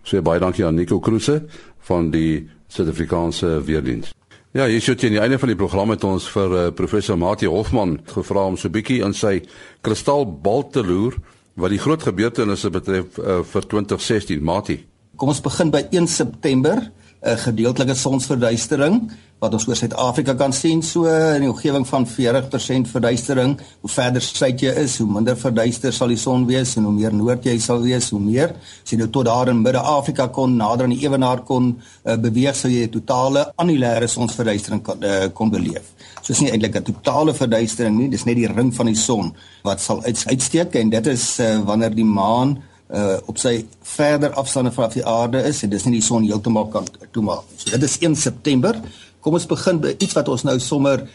So 0.04 0.22
baie 0.22 0.40
dankie 0.40 0.66
aan 0.66 0.76
Nico 0.76 1.00
Kruse 1.00 1.44
van 1.88 2.12
die 2.12 2.50
Suid-Afrikaanse 2.68 3.62
Weerdienst. 3.66 4.14
Ja, 4.56 4.66
hier 4.72 4.82
sit 4.82 5.02
jy 5.04 5.10
aan 5.10 5.18
die 5.18 5.22
einde 5.22 5.40
van 5.40 5.52
die 5.52 5.58
program 5.60 5.90
met 5.92 6.04
ons 6.08 6.30
vir 6.32 6.54
uh, 6.56 6.68
professor 6.72 7.18
Mati 7.20 7.48
Hofman 7.52 7.98
gevra 8.08 8.46
om 8.48 8.56
so 8.56 8.70
'n 8.70 8.72
bietjie 8.72 9.02
in 9.04 9.14
sy 9.14 9.42
kristalbal 9.84 10.70
te 10.72 10.84
loer 10.84 11.18
wat 11.56 11.70
die 11.70 11.80
groot 11.80 12.04
gebeurtenisse 12.04 12.70
betref 12.70 13.18
uh, 13.20 13.44
vir 13.44 13.68
2016, 13.68 14.44
Mati. 14.44 14.78
Kom 15.16 15.30
ons 15.30 15.42
begin 15.42 15.72
by 15.72 15.84
1 15.92 16.08
September 16.08 16.80
'n 17.26 17.38
gedeeltelike 17.38 17.96
sonsverduistering 17.98 19.10
wat 19.44 19.54
ons 19.58 19.66
oor 19.68 19.76
Suid-Afrika 19.78 20.34
kan 20.40 20.54
sien 20.56 20.82
so 20.86 21.10
in 21.10 21.44
die 21.44 21.50
omgewing 21.50 21.86
van 21.88 22.06
40% 22.08 22.88
verduistering. 22.88 23.56
Hoe 23.84 23.92
verder 23.92 24.24
suid 24.24 24.62
jy 24.64 24.72
is, 24.86 24.98
hoe 25.02 25.08
minder 25.12 25.36
verduister 25.38 25.94
sal 25.94 26.14
die 26.14 26.20
son 26.20 26.46
wees 26.48 26.76
en 26.80 26.88
hoe 26.88 26.94
meer 26.96 27.14
noord 27.14 27.46
jy 27.46 27.58
sal 27.62 27.84
wees, 27.84 28.10
hoe 28.16 28.22
meer. 28.22 28.56
As 28.84 28.94
jy 28.94 29.00
nou 29.02 29.10
tot 29.14 29.28
daar 29.28 29.52
in 29.52 29.62
Midde-Afrika 29.62 30.30
kon 30.34 30.56
nader 30.58 30.88
aan 30.88 30.96
die 30.96 31.04
ewenaar 31.04 31.44
kon 31.48 31.74
uh, 31.76 32.16
beweeg, 32.16 32.56
sou 32.56 32.72
jy 32.72 32.86
'n 32.88 32.94
totale 32.94 33.52
annulêre 33.58 34.08
sonsverduistering 34.08 34.84
kon, 34.84 35.04
uh, 35.04 35.28
kon 35.34 35.52
beleef. 35.52 35.92
So 36.22 36.34
is 36.34 36.42
nie 36.42 36.52
eintlik 36.52 36.78
'n 36.78 36.84
totale 36.94 37.34
verduistering 37.34 37.98
nie, 37.98 38.10
dis 38.10 38.26
net 38.26 38.38
die 38.38 38.48
ring 38.48 38.72
van 38.74 38.86
die 38.86 38.96
son 38.96 39.36
wat 39.64 39.82
sal 39.82 40.02
uitsteek 40.04 40.76
en 40.76 40.90
dit 40.90 41.08
is 41.08 41.40
uh, 41.40 41.60
wanneer 41.66 41.94
die 41.96 42.08
maan 42.08 42.58
uh 42.94 43.18
op 43.26 43.38
sy 43.42 43.66
verder 43.82 44.34
afstande 44.38 44.72
vanaf 44.72 44.94
die 44.94 45.06
aarde 45.06 45.42
is 45.50 45.64
en 45.64 45.70
dis 45.70 45.86
nie 45.86 45.98
die 45.98 46.06
son 46.06 46.24
heeltemal 46.24 46.68
kan 46.70 46.86
toemaak. 47.12 47.48
So 47.58 47.72
dit 47.74 47.84
is 47.84 47.98
1 47.98 48.16
September. 48.16 48.78
Kom 49.20 49.34
ons 49.34 49.48
begin 49.50 49.80
by 49.82 49.96
iets 49.98 50.14
wat 50.14 50.30
ons 50.30 50.46
nou 50.46 50.60
sommer 50.60 51.08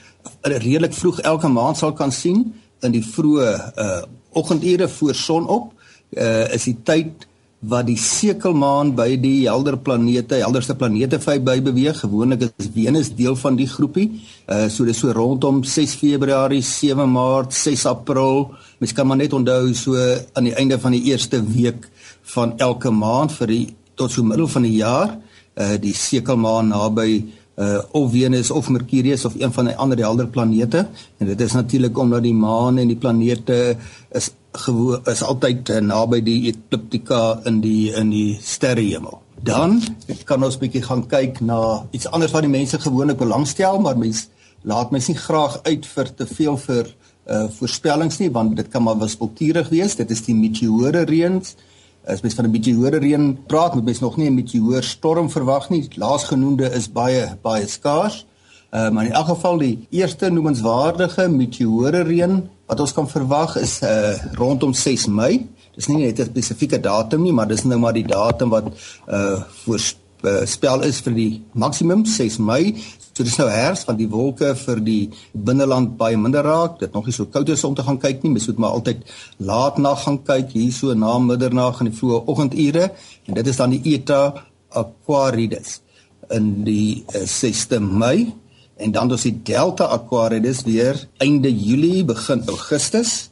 redelik 0.42 0.94
vroeg 0.94 1.20
elke 1.20 1.48
maand 1.48 1.78
sal 1.78 1.92
kan 1.94 2.10
sien 2.12 2.48
in 2.82 2.96
die 2.96 3.04
vroeë 3.06 3.52
uh 3.76 4.00
oggendure 4.30 4.88
voor 4.88 5.14
sonop. 5.14 5.72
Uh 6.10 6.46
is 6.54 6.66
die 6.66 6.76
tyd 6.84 7.26
wat 7.60 7.84
die 7.90 7.98
sekelmaan 8.00 8.94
by 8.96 9.18
die 9.20 9.44
helder 9.44 9.76
planete, 9.76 10.38
helderste 10.40 10.74
planete 10.74 11.18
by 11.44 11.60
beweeg. 11.60 11.98
Gewoonlik 12.00 12.46
is 12.56 12.70
Venus 12.72 13.10
deel 13.14 13.36
van 13.36 13.56
die 13.56 13.68
groepie. 13.68 14.08
Uh 14.48 14.68
so 14.68 14.84
dis 14.84 14.98
so 14.98 15.12
rondom 15.12 15.62
6 15.64 15.94
Februarie, 16.00 16.62
7 16.62 17.06
Maart, 17.10 17.52
6 17.52 17.86
April. 17.86 18.54
Mens 18.78 18.92
kan 18.92 19.06
maar 19.06 19.16
net 19.16 19.32
onthou 19.32 19.74
so 19.74 19.96
aan 20.32 20.44
die 20.44 20.54
einde 20.54 20.78
van 20.80 20.92
die 20.92 21.04
eerste 21.12 21.42
week 21.44 21.90
van 22.32 22.56
elke 22.58 22.90
maand 22.90 23.32
vir 23.32 23.46
die 23.46 23.66
tot 23.94 24.10
so 24.10 24.24
middel 24.24 24.48
van 24.48 24.62
die 24.62 24.78
jaar, 24.80 25.18
uh 25.60 25.76
die 25.76 25.92
sekelmaan 25.92 26.72
naby 26.72 27.26
uh 27.60 27.82
of 27.92 28.10
Venus 28.12 28.50
of 28.50 28.70
Mercurius 28.70 29.24
of 29.24 29.36
een 29.36 29.52
van 29.52 29.68
die 29.68 29.76
ander 29.76 29.98
helder 29.98 30.28
planete 30.32 30.86
en 31.18 31.26
dit 31.26 31.40
is 31.40 31.52
natuurlik 31.52 31.98
omdat 31.98 32.22
die 32.22 32.34
maan 32.34 32.78
en 32.78 32.88
die 32.88 32.96
planete 32.96 33.76
is 34.16 34.30
is 35.06 35.22
altyd 35.22 35.68
uh, 35.70 35.80
naby 35.80 36.20
die 36.26 36.50
ekliptika 36.50 37.40
in 37.46 37.60
die 37.60 37.92
in 37.94 38.10
die 38.10 38.38
sterrehemel. 38.42 39.20
Dan 39.42 39.80
kan 40.24 40.42
ons 40.44 40.58
bietjie 40.60 40.82
gaan 40.82 41.06
kyk 41.08 41.40
na 41.40 41.86
iets 41.96 42.10
anders 42.10 42.32
wat 42.32 42.44
die 42.44 42.52
mense 42.52 42.78
gewoonlik 42.78 43.18
belangstel, 43.18 43.80
maar 43.80 43.96
mense 43.96 44.28
laat 44.62 44.90
mens 44.90 45.08
nie 45.08 45.16
graag 45.16 45.60
uit 45.64 45.86
vir 45.86 46.10
te 46.14 46.26
veel 46.26 46.58
vir 46.66 46.90
uh 47.30 47.46
voorspellings 47.54 48.18
nie 48.18 48.30
want 48.32 48.56
dit 48.56 48.68
kan 48.68 48.82
maar 48.82 48.98
wispelturig 48.98 49.68
wees. 49.70 49.96
Dit 49.96 50.10
is 50.10 50.24
die 50.26 50.34
meteore 50.34 51.04
reëns. 51.06 51.54
As 52.08 52.22
mens 52.24 52.34
van 52.34 52.46
'n 52.46 52.50
meteore 52.50 52.98
reën 52.98 53.38
praat, 53.46 53.74
moet 53.74 53.84
mens 53.84 54.00
nog 54.00 54.16
nie 54.16 54.26
'n 54.26 54.34
meteoor 54.34 54.82
storm 54.82 55.30
verwag 55.30 55.70
nie. 55.70 55.88
Laasgenoemde 55.94 56.72
is 56.74 56.88
baie 56.92 57.36
baie 57.42 57.66
skaars. 57.66 58.26
Uh, 58.70 58.90
maar 58.90 59.04
in 59.04 59.12
elk 59.12 59.26
geval 59.26 59.58
die 59.58 59.86
eerste 59.90 60.30
noemenswaardige 60.30 61.28
meteore 61.28 62.02
reën 62.02 62.48
wat 62.70 62.80
ons 62.80 62.94
kan 62.94 63.08
verwag 63.10 63.56
is 63.58 63.80
uh, 63.82 64.14
rondom 64.38 64.72
6 64.76 65.08
Mei. 65.10 65.48
Dis 65.74 65.88
nie 65.90 66.04
net 66.04 66.20
'n 66.20 66.30
spesifieke 66.30 66.78
datum 66.78 67.22
nie, 67.22 67.32
maar 67.34 67.48
dis 67.48 67.64
nou 67.64 67.78
maar 67.82 67.96
die 67.96 68.06
datum 68.06 68.50
wat 68.54 68.70
uh 69.10 69.42
voorspel 69.64 70.84
is 70.86 71.00
vir 71.00 71.14
die 71.14 71.42
maksimum 71.52 72.04
6 72.06 72.38
Mei. 72.38 72.76
So 73.12 73.24
dis 73.26 73.38
nou 73.40 73.48
herfs 73.50 73.82
van 73.88 73.96
die 73.98 74.08
wolke 74.08 74.54
vir 74.54 74.78
die 74.86 75.10
binneland 75.32 75.96
baie 75.98 76.16
minder 76.16 76.46
raak. 76.46 76.78
Dit 76.78 76.92
nog 76.94 77.06
nie 77.06 77.14
so 77.16 77.26
koud 77.26 77.48
is 77.48 77.64
om 77.64 77.74
te 77.74 77.82
gaan 77.82 77.98
kyk 77.98 78.22
nie. 78.22 78.32
Mens 78.32 78.46
moet 78.46 78.58
maar 78.58 78.76
altyd 78.78 79.02
laat 79.38 79.78
nag 79.78 80.02
gaan 80.04 80.22
kyk 80.22 80.54
hier 80.54 80.72
so 80.72 80.94
na 80.94 81.18
middernag 81.18 81.80
en 81.80 81.90
die 81.90 81.98
vroeë 81.98 82.22
oggendure 82.26 82.92
en 83.26 83.34
dit 83.34 83.46
is 83.46 83.56
dan 83.56 83.70
die 83.70 83.82
Eta 83.94 84.46
Aquarius 84.70 85.80
in 86.30 86.62
die 86.64 87.02
uh, 87.14 87.26
6de 87.26 87.80
Mei 87.82 88.30
en 88.80 88.92
dan 88.92 89.08
dus 89.08 89.26
die 89.28 89.40
Delta 89.44 89.84
Aquarius 89.84 90.62
weer 90.64 90.96
einde 91.16 91.52
Julie 91.52 92.04
begin 92.04 92.42
Augustus. 92.48 93.30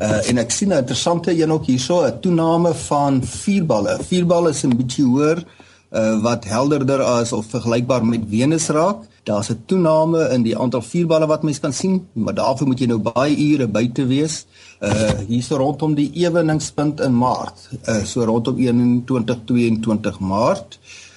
Uh 0.00 0.28
en 0.28 0.40
ek 0.40 0.50
sien 0.50 0.72
'n 0.72 0.80
interessante 0.80 1.32
een 1.42 1.52
ook 1.52 1.66
hierso 1.66 2.04
'n 2.06 2.20
toename 2.20 2.74
van 2.74 3.22
vierballe. 3.24 3.98
Vierballe 4.00 4.50
is 4.50 4.64
'n 4.64 4.76
bietjie 4.76 5.04
hoër 5.04 5.44
uh 5.92 6.22
wat 6.22 6.44
helderder 6.44 7.02
as 7.02 7.32
of 7.32 7.46
vergelykbaar 7.46 8.04
met 8.04 8.20
Venus 8.28 8.68
raak. 8.68 8.96
Daar's 9.24 9.50
'n 9.50 9.62
toename 9.66 10.28
in 10.28 10.42
die 10.42 10.58
aantal 10.58 10.82
vierballe 10.82 11.26
wat 11.26 11.42
mens 11.42 11.60
kan 11.60 11.72
sien, 11.72 12.06
maar 12.12 12.34
daarvoor 12.34 12.66
moet 12.66 12.78
jy 12.78 12.86
nou 12.86 12.98
baie 12.98 13.36
ure 13.36 13.68
buite 13.68 14.06
wees. 14.06 14.46
Uh 14.80 15.12
hierso 15.28 15.56
rondom 15.56 15.94
die 15.94 16.10
eweningspunt 16.12 17.00
in 17.00 17.16
Maart. 17.16 17.68
Uh 17.88 18.04
so 18.04 18.24
rondom 18.24 18.56
21 18.56 19.38
22 19.44 20.18
Maart. 20.18 20.78
Uh 20.80 21.09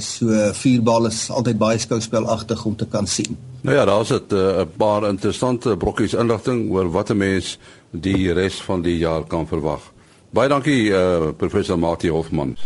so 0.00 0.26
vierbal 0.52 1.06
is 1.06 1.30
altyd 1.30 1.58
baie 1.58 1.78
skouspelagtig 1.78 2.64
om 2.64 2.76
te 2.76 2.86
kan 2.88 3.06
sien. 3.06 3.36
Nou 3.60 3.76
ja, 3.76 3.84
daar's 3.84 4.10
'n 4.10 4.22
uh, 4.32 4.64
paar 4.76 5.08
interessante 5.08 5.76
brokkies 5.76 6.14
inligting 6.14 6.70
oor 6.70 6.90
wat 6.90 7.10
'n 7.10 7.16
mens 7.16 7.58
die 7.90 8.32
res 8.32 8.60
van 8.62 8.82
die 8.82 8.98
jaar 8.98 9.24
kan 9.26 9.46
verwag. 9.46 9.80
Baie 10.30 10.48
dankie 10.48 10.90
uh 10.90 11.32
professor 11.36 11.78
Mati 11.78 12.08
Hofman. 12.08 12.56